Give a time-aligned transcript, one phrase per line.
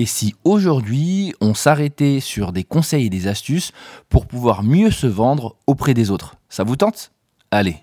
[0.00, 3.72] Et si aujourd'hui on s'arrêtait sur des conseils et des astuces
[4.08, 7.10] pour pouvoir mieux se vendre auprès des autres Ça vous tente?
[7.50, 7.78] Allez,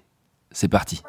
[0.50, 1.02] c'est parti.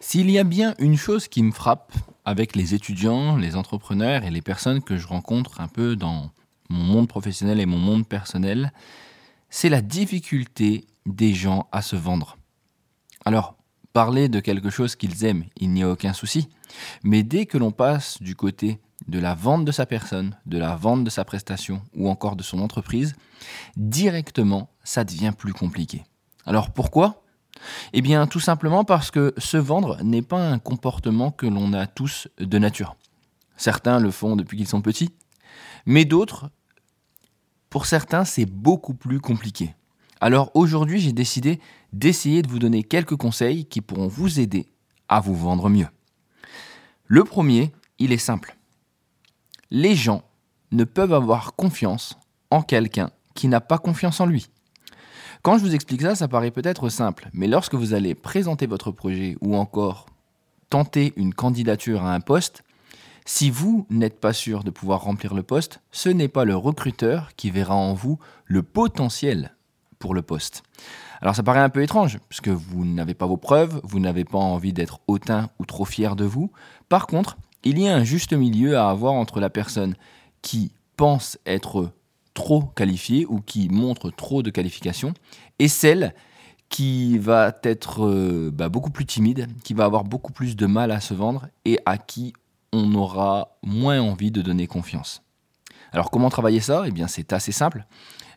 [0.00, 1.92] S'il y a bien une chose qui me frappe
[2.28, 6.30] avec les étudiants, les entrepreneurs et les personnes que je rencontre un peu dans
[6.68, 8.70] mon monde professionnel et mon monde personnel,
[9.48, 12.36] c'est la difficulté des gens à se vendre.
[13.24, 13.56] Alors,
[13.94, 16.50] parler de quelque chose qu'ils aiment, il n'y a aucun souci.
[17.02, 20.76] Mais dès que l'on passe du côté de la vente de sa personne, de la
[20.76, 23.16] vente de sa prestation ou encore de son entreprise,
[23.78, 26.04] directement, ça devient plus compliqué.
[26.44, 27.22] Alors pourquoi?
[27.92, 31.86] Eh bien tout simplement parce que se vendre n'est pas un comportement que l'on a
[31.86, 32.96] tous de nature.
[33.56, 35.10] Certains le font depuis qu'ils sont petits,
[35.86, 36.50] mais d'autres,
[37.70, 39.74] pour certains, c'est beaucoup plus compliqué.
[40.20, 41.60] Alors aujourd'hui, j'ai décidé
[41.92, 44.68] d'essayer de vous donner quelques conseils qui pourront vous aider
[45.08, 45.88] à vous vendre mieux.
[47.06, 48.56] Le premier, il est simple.
[49.70, 50.22] Les gens
[50.72, 52.16] ne peuvent avoir confiance
[52.50, 54.48] en quelqu'un qui n'a pas confiance en lui.
[55.48, 58.90] Quand je vous explique ça, ça paraît peut-être simple, mais lorsque vous allez présenter votre
[58.90, 60.04] projet ou encore
[60.68, 62.64] tenter une candidature à un poste,
[63.24, 67.30] si vous n'êtes pas sûr de pouvoir remplir le poste, ce n'est pas le recruteur
[67.34, 69.56] qui verra en vous le potentiel
[69.98, 70.64] pour le poste.
[71.22, 74.36] Alors ça paraît un peu étrange, puisque vous n'avez pas vos preuves, vous n'avez pas
[74.36, 76.52] envie d'être hautain ou trop fier de vous.
[76.90, 79.94] Par contre, il y a un juste milieu à avoir entre la personne
[80.42, 81.90] qui pense être
[82.38, 85.12] trop qualifiée ou qui montre trop de qualifications
[85.58, 86.14] et celle
[86.68, 90.92] qui va être euh, bah, beaucoup plus timide, qui va avoir beaucoup plus de mal
[90.92, 92.34] à se vendre et à qui
[92.72, 95.22] on aura moins envie de donner confiance.
[95.90, 96.84] Alors comment travailler ça?
[96.86, 97.84] Eh bien c'est assez simple.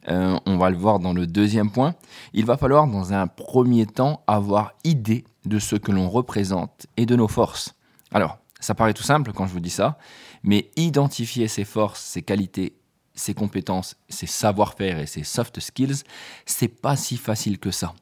[0.07, 1.93] Euh, on va le voir dans le deuxième point.
[2.33, 7.05] Il va falloir dans un premier temps avoir idée de ce que l'on représente et
[7.05, 7.75] de nos forces.
[8.11, 9.99] Alors, ça paraît tout simple quand je vous dis ça,
[10.41, 12.80] mais identifier ses forces, ses qualités,
[13.13, 16.03] ses compétences, ses savoir-faire et ses soft skills,
[16.45, 17.93] c'est pas si facile que ça.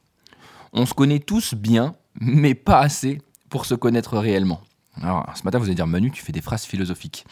[0.72, 4.60] On se connaît tous bien, mais pas assez pour se connaître réellement.
[5.00, 7.24] Alors, ce matin, vous allez dire, Manu, tu fais des phrases philosophiques.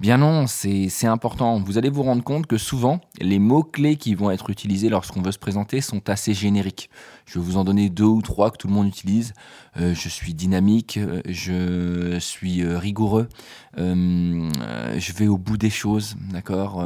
[0.00, 1.60] Bien non, c'est important.
[1.60, 5.32] Vous allez vous rendre compte que souvent, les mots-clés qui vont être utilisés lorsqu'on veut
[5.32, 6.90] se présenter sont assez génériques.
[7.26, 9.32] Je vais vous en donner deux ou trois que tout le monde utilise.
[9.76, 13.28] Euh, je suis dynamique, euh, je suis euh, rigoureux,
[13.76, 16.84] je vais au bout des choses, d'accord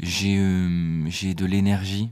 [0.00, 0.36] J'ai
[1.06, 2.10] j'ai de l'énergie,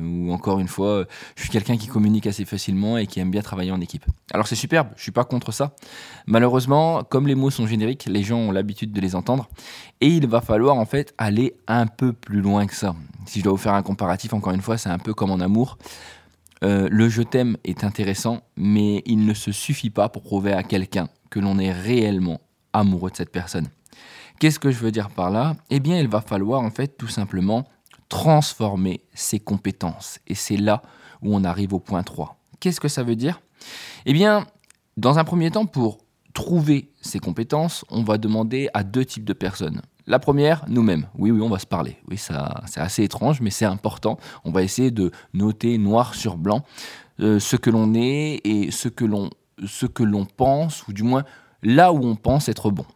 [0.00, 3.42] ou encore une fois, je suis quelqu'un qui communique assez facilement et qui aime bien
[3.42, 4.04] travailler en équipe.
[4.32, 5.74] Alors c'est superbe, je suis pas contre ça.
[6.26, 9.48] Malheureusement, comme les mots sont génériques, les gens ont l'habitude de les entendre
[10.00, 12.94] et il va falloir en fait aller un peu plus loin que ça.
[13.26, 15.40] Si je dois vous faire un comparatif, encore une fois, c'est un peu comme en
[15.40, 15.78] amour.
[16.64, 20.62] Euh, le je t'aime est intéressant, mais il ne se suffit pas pour prouver à
[20.62, 22.40] quelqu'un que l'on est réellement
[22.72, 23.68] amoureux de cette personne.
[24.38, 25.56] Qu'est-ce que je veux dire par là?
[25.70, 27.66] Eh bien, il va falloir en fait tout simplement
[28.08, 30.18] transformer ses compétences.
[30.26, 30.82] Et c'est là
[31.22, 32.38] où on arrive au point 3.
[32.60, 33.40] Qu'est-ce que ça veut dire?
[34.06, 34.46] Eh bien,
[34.96, 35.98] dans un premier temps, pour
[36.38, 39.82] trouver ses compétences, on va demander à deux types de personnes.
[40.06, 41.08] La première, nous-mêmes.
[41.18, 41.96] Oui, oui, on va se parler.
[42.08, 44.18] Oui, ça, c'est assez étrange, mais c'est important.
[44.44, 46.64] On va essayer de noter noir sur blanc
[47.18, 49.30] euh, ce que l'on est et ce que l'on,
[49.66, 51.24] ce que l'on pense, ou du moins
[51.64, 52.86] là où on pense être bon.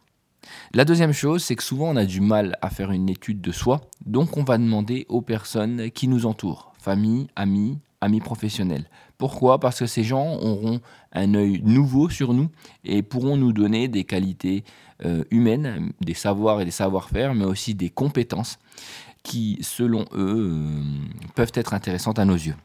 [0.72, 3.50] La deuxième chose, c'est que souvent on a du mal à faire une étude de
[3.50, 8.84] soi, donc on va demander aux personnes qui nous entourent, famille, amis, amis professionnels.
[9.16, 9.58] Pourquoi?
[9.60, 10.80] Parce que ces gens auront
[11.12, 12.48] un œil nouveau sur nous
[12.84, 14.64] et pourront nous donner des qualités
[15.04, 18.58] euh, humaines, des savoirs et des savoir-faire, mais aussi des compétences
[19.22, 20.82] qui, selon eux, euh,
[21.34, 22.56] peuvent être intéressantes à nos yeux.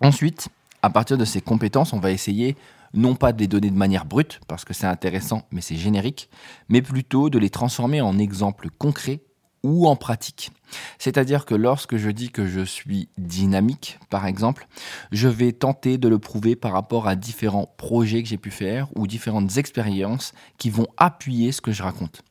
[0.00, 0.48] Ensuite,
[0.80, 2.56] à partir de ces compétences, on va essayer
[2.94, 6.28] non pas de les donner de manière brute, parce que c'est intéressant, mais c'est générique,
[6.68, 9.20] mais plutôt de les transformer en exemples concrets
[9.62, 10.50] ou en pratique.
[10.98, 14.66] C'est-à-dire que lorsque je dis que je suis dynamique, par exemple,
[15.10, 18.88] je vais tenter de le prouver par rapport à différents projets que j'ai pu faire
[18.96, 22.22] ou différentes expériences qui vont appuyer ce que je raconte.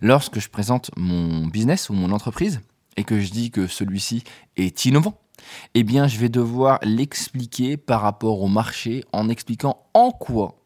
[0.00, 2.60] Lorsque je présente mon business ou mon entreprise
[2.96, 4.24] et que je dis que celui-ci
[4.56, 5.18] est innovant,
[5.74, 10.60] eh bien, je vais devoir l'expliquer par rapport au marché en expliquant en quoi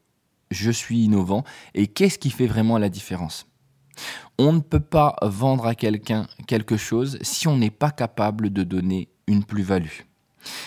[0.50, 1.44] je suis innovant
[1.74, 3.46] et qu'est-ce qui fait vraiment la différence.
[4.38, 8.62] On ne peut pas vendre à quelqu'un quelque chose si on n'est pas capable de
[8.62, 10.02] donner une plus-value.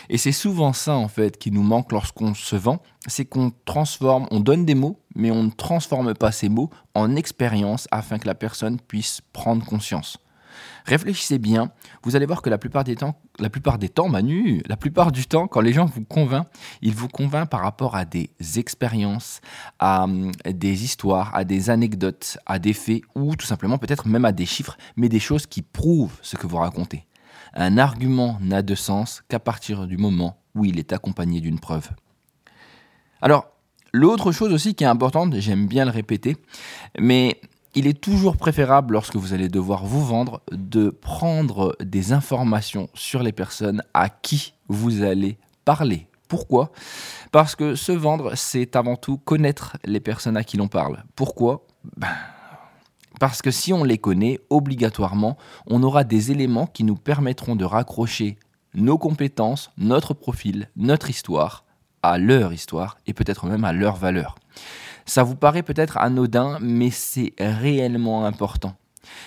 [0.10, 4.28] Et c'est souvent ça en fait qui nous manque lorsqu'on se vend, c'est qu'on transforme,
[4.32, 8.28] on donne des mots, mais on ne transforme pas ces mots en expérience afin que
[8.28, 10.18] la personne puisse prendre conscience.
[10.86, 11.72] Réfléchissez bien,
[12.04, 15.12] vous allez voir que la plupart des temps, la plupart des temps, Manu, la plupart
[15.12, 16.48] du temps, quand les gens vous convainquent,
[16.82, 19.42] ils vous convainquent par rapport à des expériences,
[19.80, 24.26] à hum, des histoires, à des anecdotes, à des faits ou tout simplement peut-être même
[24.26, 27.06] à des chiffres, mais des choses qui prouvent ce que vous racontez.
[27.54, 31.90] Un argument n'a de sens qu'à partir du moment où il est accompagné d'une preuve.
[33.22, 33.52] Alors,
[33.94, 36.38] l'autre chose aussi qui est importante, j'aime bien le répéter,
[37.00, 37.40] mais
[37.74, 43.24] il est toujours préférable lorsque vous allez devoir vous vendre de prendre des informations sur
[43.24, 46.08] les personnes à qui vous allez parler.
[46.28, 46.72] Pourquoi?
[47.32, 51.04] Parce que se vendre, c'est avant tout connaître les personnes à qui l'on parle.
[51.16, 51.66] Pourquoi?
[51.98, 52.08] Ben,
[53.20, 55.38] Parce que si on les connaît, obligatoirement,
[55.68, 58.38] on aura des éléments qui nous permettront de raccrocher
[58.74, 61.66] nos compétences, notre profil, notre histoire
[62.04, 64.36] à leur histoire et peut-être même à leur valeur.
[65.12, 68.78] Ça vous paraît peut-être anodin, mais c'est réellement important.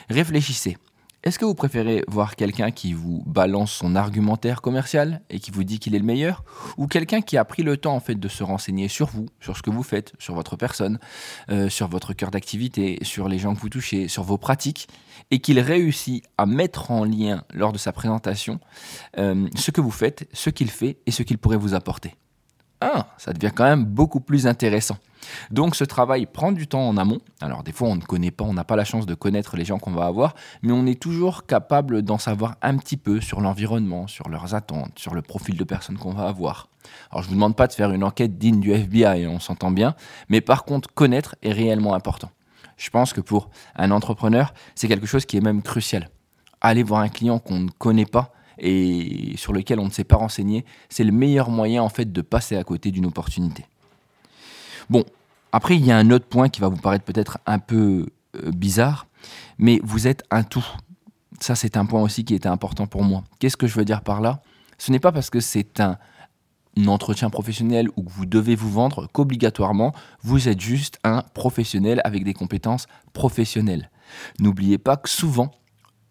[0.09, 0.79] Réfléchissez.
[1.23, 5.63] Est-ce que vous préférez voir quelqu'un qui vous balance son argumentaire commercial et qui vous
[5.63, 6.43] dit qu'il est le meilleur
[6.79, 9.59] ou quelqu'un qui a pris le temps en fait de se renseigner sur vous, sur
[9.59, 10.99] ce que vous faites, sur votre personne,
[11.51, 14.89] euh, sur votre cœur d'activité, sur les gens que vous touchez, sur vos pratiques
[15.31, 18.59] et qu'il réussit à mettre en lien lors de sa présentation
[19.19, 22.15] euh, ce que vous faites, ce qu'il fait et ce qu'il pourrait vous apporter?
[22.87, 24.99] Ah, ça devient quand même beaucoup plus intéressant.
[25.51, 27.21] Donc ce travail prend du temps en amont.
[27.41, 29.65] Alors des fois on ne connaît pas, on n'a pas la chance de connaître les
[29.65, 33.41] gens qu'on va avoir, mais on est toujours capable d'en savoir un petit peu sur
[33.41, 36.69] l'environnement, sur leurs attentes, sur le profil de personnes qu'on va avoir.
[37.11, 39.71] Alors je ne vous demande pas de faire une enquête digne du FBI, on s'entend
[39.71, 39.95] bien,
[40.29, 42.31] mais par contre connaître est réellement important.
[42.77, 46.11] Je pense que pour un entrepreneur, c'est quelque chose qui est même crucial.
[46.61, 50.17] Aller voir un client qu'on ne connaît pas, et sur lequel on ne s'est pas
[50.17, 53.65] renseigné, c'est le meilleur moyen en fait de passer à côté d'une opportunité.
[54.91, 55.05] Bon,
[55.53, 58.07] après il y a un autre point qui va vous paraître peut-être un peu
[58.37, 59.07] euh, bizarre,
[59.59, 60.67] mais vous êtes un tout.
[61.41, 63.25] Ça c'est un point aussi qui était important pour moi.
[63.39, 64.43] Qu'est-ce que je veux dire par là?
[64.79, 65.99] Ce n'est pas parce que c'est un
[66.87, 69.93] entretien professionnel ou que vous devez vous vendre qu'obligatoirement
[70.23, 73.91] vous êtes juste un professionnel avec des compétences professionnelles.
[74.39, 75.53] N'oubliez pas que souvent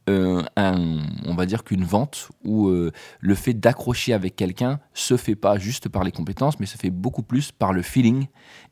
[0.09, 2.91] euh, on va dire qu'une vente où euh,
[3.21, 6.89] le fait d'accrocher avec quelqu'un se fait pas juste par les compétences, mais se fait
[6.89, 8.27] beaucoup plus par le feeling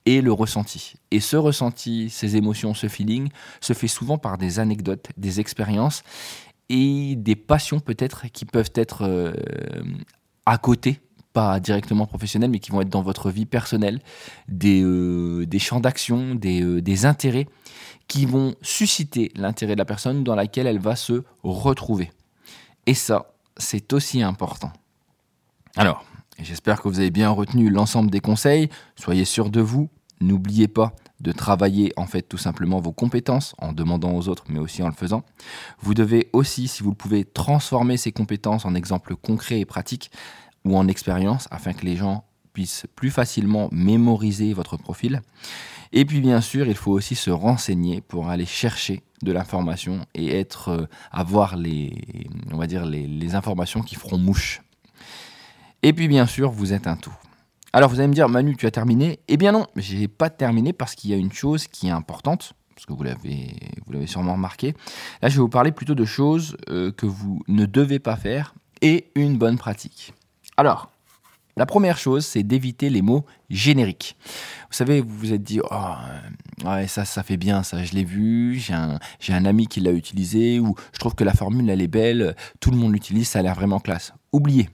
[0.05, 0.95] et le ressenti.
[1.09, 3.29] Et ce ressenti, ces émotions, ce feeling,
[3.61, 6.03] se fait souvent par des anecdotes, des expériences
[6.67, 9.33] et des passions peut-être qui peuvent être euh,
[10.45, 10.99] à côté
[11.33, 13.99] pas directement professionnelles, mais qui vont être dans votre vie personnelle,
[14.47, 14.83] des,
[15.45, 17.47] des champs d'action, des, des intérêts
[18.07, 22.11] qui vont susciter l'intérêt de la personne dans laquelle elle va se retrouver.
[22.85, 24.73] Et ça, c'est aussi important.
[25.77, 26.03] Alors,
[26.39, 28.69] j'espère que vous avez bien retenu l'ensemble des conseils.
[28.95, 29.89] Soyez sûr de vous.
[30.19, 34.59] N'oubliez pas de travailler en fait tout simplement vos compétences en demandant aux autres mais
[34.59, 35.23] aussi en le faisant.
[35.79, 40.11] Vous devez aussi, si vous le pouvez, transformer ces compétences en exemples concrets et pratiques
[40.65, 42.23] ou en expériences afin que les gens
[42.53, 45.21] puissent plus facilement mémoriser votre profil.
[45.93, 50.39] Et puis bien sûr, il faut aussi se renseigner pour aller chercher de l'information et
[50.39, 54.61] être, euh, avoir les, on va dire les, informations qui feront mouche.
[55.83, 57.13] Et puis bien sûr, vous êtes un tout.
[57.73, 59.19] Alors vous allez me dire, Manu, tu as terminé?
[59.27, 61.91] Eh bien non, je n'ai pas terminé parce qu'il y a une chose qui est
[61.91, 63.55] importante, parce que vous l'avez,
[63.85, 64.75] vous l'avez sûrement remarqué.
[65.21, 68.53] Là, je vais vous parler plutôt de choses euh, que vous ne devez pas faire
[68.81, 70.13] et une bonne pratique.
[70.57, 70.91] Alors,
[71.57, 74.15] la première chose, c'est d'éviter les mots génériques.
[74.69, 75.93] Vous savez, vous vous êtes dit, oh,
[76.65, 79.91] ouais, ça, ça fait bien, ça, je l'ai vu, j'ai un, un, ami qui l'a
[79.91, 83.39] utilisé, ou je trouve que la formule, elle est belle, tout le monde l'utilise, ça
[83.39, 84.13] a l'air vraiment classe.
[84.31, 84.69] Oubliez.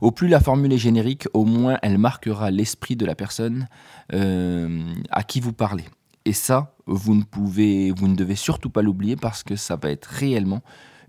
[0.00, 3.68] Au plus la formule est générique, au moins elle marquera l'esprit de la personne
[4.14, 5.84] euh, à qui vous parlez.
[6.24, 9.90] Et ça, vous ne pouvez, vous ne devez surtout pas l'oublier parce que ça va
[9.90, 10.62] être réellement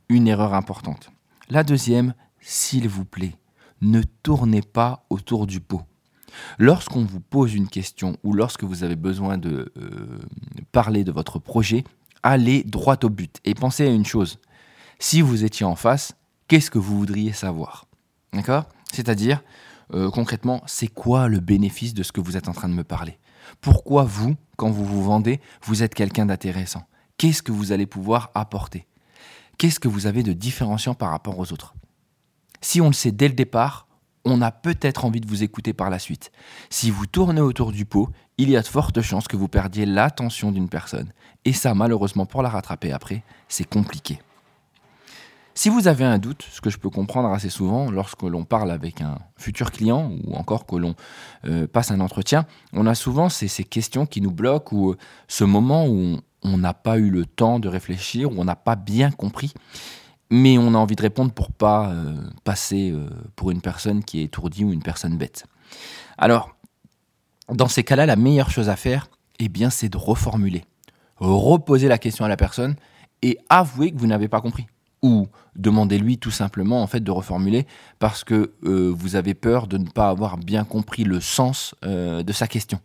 [0.09, 1.09] une erreur importante.
[1.49, 3.33] La deuxième, s'il vous plaît,
[3.81, 5.81] ne tournez pas autour du pot.
[6.57, 10.19] Lorsqu'on vous pose une question ou lorsque vous avez besoin de euh,
[10.71, 11.83] parler de votre projet,
[12.23, 14.39] allez droit au but et pensez à une chose.
[14.99, 16.15] Si vous étiez en face,
[16.47, 17.85] qu'est-ce que vous voudriez savoir?
[18.33, 18.65] D'accord?
[18.91, 19.43] C'est-à-dire,
[19.93, 22.83] euh, concrètement, c'est quoi le bénéfice de ce que vous êtes en train de me
[22.83, 23.17] parler?
[23.61, 26.83] Pourquoi vous, quand vous vous vendez, vous êtes quelqu'un d'intéressant?
[27.17, 28.87] Qu'est-ce que vous allez pouvoir apporter?
[29.57, 31.73] Qu'est-ce que vous avez de différenciant par rapport aux autres?
[32.61, 33.87] Si on le sait dès le départ,
[34.25, 36.31] on a peut-être envie de vous écouter par la suite.
[36.69, 39.85] Si vous tournez autour du pot, il y a de fortes chances que vous perdiez
[39.85, 41.11] l'attention d'une personne.
[41.45, 44.19] Et ça, malheureusement, pour la rattraper après, c'est compliqué.
[45.57, 48.69] Si vous avez un doute, ce que je peux comprendre assez souvent lorsque l'on parle
[48.69, 50.93] avec un futur client ou encore que l'on
[51.45, 54.97] euh, passe un entretien, on a souvent ces, questions qui nous bloquent ou euh,
[55.27, 58.75] ce moment où on n'a pas eu le temps de réfléchir, où on n'a pas
[58.75, 59.53] bien compris.
[60.29, 61.93] Mais on a envie de répondre pour pas
[62.43, 62.93] passer
[63.35, 65.45] pour une personne qui est étourdie ou une personne bête.
[66.17, 66.55] Alors,
[67.49, 69.07] dans ces cas-là, la meilleure chose à faire,
[69.39, 70.65] eh c'est de reformuler.
[71.17, 72.75] Reposer la question à la personne
[73.21, 74.67] et avouer que vous n'avez pas compris.
[75.01, 77.67] Ou demandez-lui tout simplement de reformuler
[77.99, 82.23] parce que euh, vous avez peur de ne pas avoir bien compris le sens euh,
[82.23, 82.79] de sa question.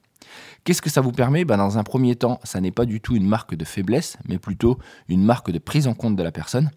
[0.64, 1.45] Qu'est-ce que ça vous permet?
[1.45, 4.38] Ben, Dans un premier temps, ça n'est pas du tout une marque de faiblesse, mais
[4.38, 6.71] plutôt une marque de prise en compte de la personne.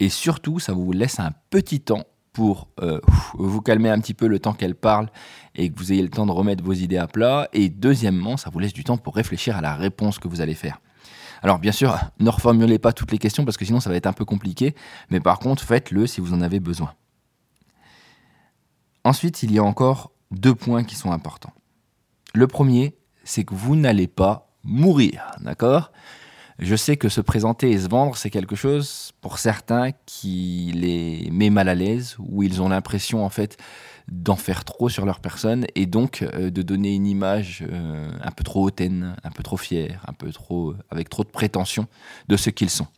[0.00, 3.00] Et surtout, ça vous laisse un petit temps pour euh,
[3.34, 5.08] vous calmer un petit peu le temps qu'elle parle
[5.56, 7.48] et que vous ayez le temps de remettre vos idées à plat.
[7.52, 10.54] Et deuxièmement, ça vous laisse du temps pour réfléchir à la réponse que vous allez
[10.54, 10.80] faire.
[11.42, 14.06] Alors bien sûr, ne reformulez pas toutes les questions parce que sinon ça va être
[14.06, 14.74] un peu compliqué,
[15.10, 16.94] mais par contre faites-le si vous en avez besoin.
[19.04, 21.52] Ensuite, il y a encore deux points qui sont importants.
[22.34, 25.92] Le premier, c'est que vous n'allez pas mourir, d'accord?
[26.58, 31.30] Je sais que se présenter et se vendre, c'est quelque chose pour certains qui les
[31.30, 33.56] met mal à l'aise, où ils ont l'impression en fait
[34.10, 38.30] d'en faire trop sur leur personne et donc euh, de donner une image euh, un
[38.32, 41.86] peu trop hautaine, un peu trop fière, un peu trop avec trop de prétention
[42.26, 42.88] de ce qu'ils sont.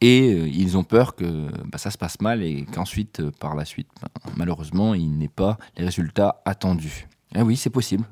[0.00, 3.64] Et euh, ils ont peur que bah, ça se passe mal et qu'ensuite, par la
[3.64, 7.08] suite, bah, malheureusement, il n'ait pas les résultats attendus.
[7.34, 8.04] Ah oui, c'est possible.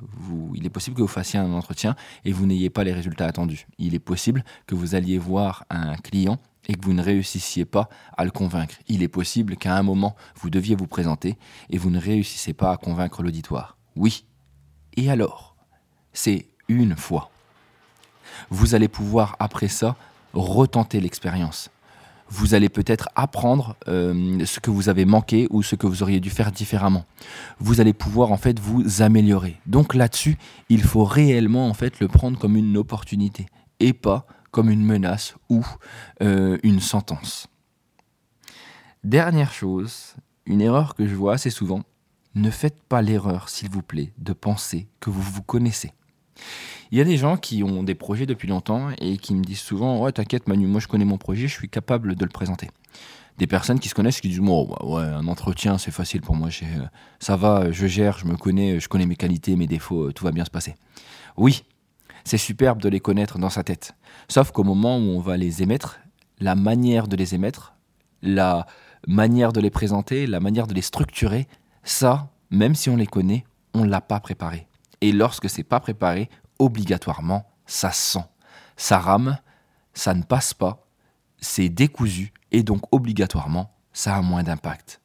[0.54, 3.66] il est possible que vous fassiez un entretien et vous n'ayez pas les résultats attendus.
[3.78, 7.88] Il est possible que vous alliez voir un client et que vous ne réussissiez pas
[8.16, 8.76] à le convaincre.
[8.87, 11.37] Il est possible qu'à un moment, vous deviez vous présenter
[11.70, 13.76] et vous ne réussissez pas à convaincre l'auditoire.
[13.96, 14.25] Oui.
[14.96, 15.56] Et alors?
[16.12, 17.30] C'est une fois.
[18.50, 19.96] Vous allez pouvoir, après ça,
[20.32, 21.70] retenter l'expérience
[22.30, 26.20] vous allez peut-être apprendre euh, ce que vous avez manqué ou ce que vous auriez
[26.20, 27.04] dû faire différemment.
[27.58, 29.56] Vous allez pouvoir en fait vous améliorer.
[29.66, 30.37] Donc là-dessus,
[30.68, 33.47] il faut réellement en fait le prendre comme une opportunité
[33.80, 35.64] et pas comme une menace ou
[36.23, 37.49] euh, une sentence.
[39.04, 40.16] Dernière chose,
[40.47, 41.82] une erreur que je vois assez souvent,
[42.35, 45.92] ne faites pas l'erreur, s'il vous plaît, de penser que vous vous connaissez.
[46.90, 49.61] Il y a des gens qui ont des projets depuis longtemps et qui me disent
[49.61, 52.71] souvent Ouais, t'inquiète, Manu, moi je connais mon projet, je suis capable de le présenter.
[53.37, 56.87] Des personnes qui se connaissent qui disent ouais, un entretien, c'est facile pour moi, euh,
[57.21, 60.33] ça va, je gère, je me connais, je connais mes qualités, mes défauts, tout va
[60.33, 60.75] bien se passer.
[61.37, 61.64] Oui,
[62.25, 63.95] c'est superbe de les connaître dans sa tête.
[64.28, 66.00] Sauf qu'au moment où on va les émettre,
[66.40, 67.75] la manière de les émettre,
[68.23, 68.66] la
[69.07, 71.47] manière de les présenter, la manière de les structurer,
[71.85, 74.66] ça, même si on les connaît, on ne l'a pas préparé.
[75.00, 78.24] Et lorsque c'est pas préparé, obligatoirement, ça sent.
[78.76, 79.38] Ça rame,
[79.94, 80.86] ça ne passe pas,
[81.40, 85.00] c'est décousu et donc obligatoirement, ça a moins d'impact.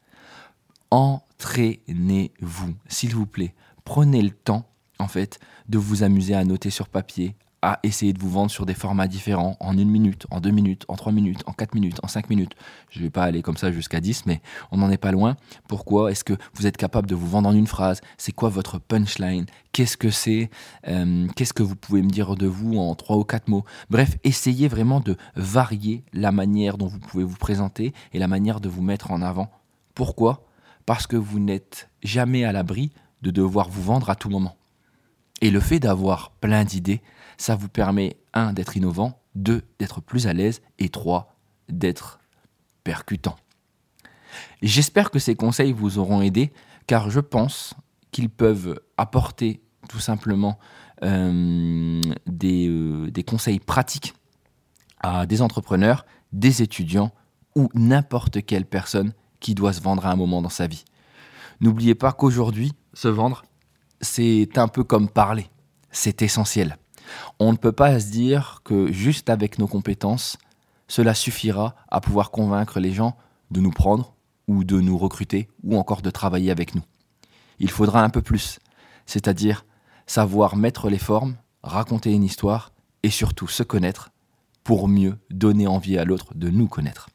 [0.91, 3.55] Entraînez-vous, s'il vous plaît.
[3.83, 4.69] Prenez le temps,
[4.99, 8.65] en fait, de vous amuser à noter sur papier, à essayer de vous vendre sur
[8.65, 11.97] des formats différents, en une minute, en deux minutes, en trois minutes, en quatre minutes,
[12.03, 12.51] en cinq minutes.
[12.89, 14.41] Je ne vais pas aller comme ça jusqu'à dix, mais
[14.71, 15.37] on n'en est pas loin.
[15.69, 18.01] Pourquoi Est-ce que vous êtes capable de vous vendre en une phrase?
[18.17, 19.45] C'est quoi votre punchline?
[19.71, 20.49] Qu'est-ce que c'est?
[20.89, 23.63] Euh, Qu'est-ce que vous pouvez me dire de vous en trois ou quatre mots?
[23.89, 28.59] Bref, essayez vraiment de varier la manière dont vous pouvez vous présenter et la manière
[28.59, 29.49] de vous mettre en avant.
[29.95, 30.45] Pourquoi?
[30.85, 32.91] Parce que vous n'êtes jamais à l'abri
[33.21, 34.57] de devoir vous vendre à tout moment.
[35.39, 37.01] Et le fait d'avoir plein d'idées,
[37.37, 41.35] ça vous permet, un, d'être innovant, deux, d'être plus à l'aise, et trois,
[41.69, 42.19] d'être
[42.83, 43.35] percutant.
[44.61, 46.51] J'espère que ces conseils vous auront aidé,
[46.87, 47.73] car je pense
[48.11, 50.59] qu'ils peuvent apporter tout simplement
[51.03, 54.13] euh, des, euh, des conseils pratiques
[55.01, 57.11] à des entrepreneurs, des étudiants
[57.55, 60.85] ou n'importe quelle personne qui doit se vendre à un moment dans sa vie.
[61.59, 63.43] N'oubliez pas qu'aujourd'hui, se vendre,
[64.01, 65.49] c'est un peu comme parler.
[65.91, 66.77] C'est essentiel.
[67.39, 70.37] On ne peut pas se dire que juste avec nos compétences,
[70.87, 73.15] cela suffira à pouvoir convaincre les gens
[73.51, 74.13] de nous prendre
[74.47, 76.83] ou de nous recruter ou encore de travailler avec nous.
[77.59, 78.59] Il faudra un peu plus,
[79.05, 79.65] c'est-à-dire
[80.05, 82.71] savoir mettre les formes, raconter une histoire
[83.03, 84.11] et surtout se connaître
[84.63, 87.09] pour mieux donner envie à l'autre de nous connaître.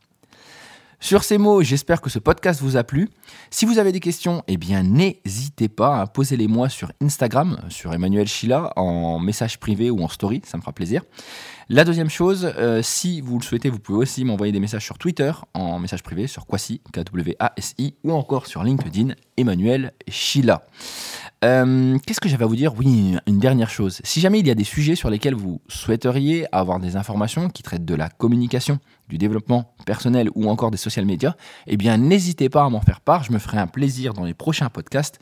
[1.00, 3.08] Sur ces mots, j'espère que ce podcast vous a plu.
[3.50, 7.56] Si vous avez des questions, eh bien n'hésitez pas à poser les moi sur Instagram,
[7.68, 11.02] sur Emmanuel Chila, en message privé ou en story, ça me fera plaisir.
[11.70, 14.96] La deuxième chose, euh, si vous le souhaitez, vous pouvez aussi m'envoyer des messages sur
[14.96, 20.62] Twitter, en message privé, sur Kwasi, K-W-A-S-I, ou encore sur LinkedIn, Emmanuel Chila.
[21.44, 22.72] Euh, qu'est-ce que j'avais à vous dire?
[22.78, 24.00] Oui, une dernière chose.
[24.02, 27.62] Si jamais il y a des sujets sur lesquels vous souhaiteriez avoir des informations qui
[27.62, 28.78] traitent de la communication,
[29.10, 31.34] du développement personnel ou encore des social médias,
[31.66, 33.24] eh bien n'hésitez pas à m'en faire part.
[33.24, 35.18] Je me ferai un plaisir dans les prochains podcasts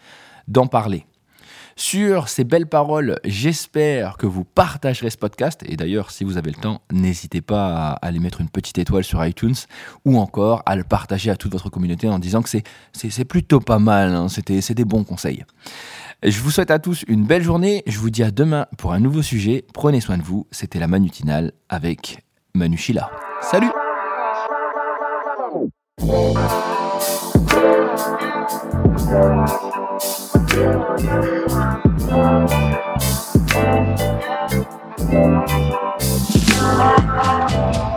[0.47, 1.07] d'en parler.
[1.79, 5.61] Sur ces belles paroles, j'espère que vous partagerez ce podcast.
[5.67, 9.05] Et d'ailleurs, si vous avez le temps, n'hésitez pas à aller mettre une petite étoile
[9.05, 9.55] sur iTunes
[10.07, 13.79] ou encore à le partager à toute votre communauté en disant que c'est plutôt pas
[13.79, 14.29] mal, hein.
[14.29, 15.45] c'est des bons conseils.
[16.23, 17.83] Je vous souhaite à tous une belle journée.
[17.87, 19.63] Je vous dis à demain pour un nouveau sujet.
[19.75, 20.47] Prenez soin de vous.
[20.51, 23.11] C'était la Manutinale avec Manu Chila.
[23.43, 23.71] Salut
[30.57, 31.05] Thank
[37.91, 37.96] you.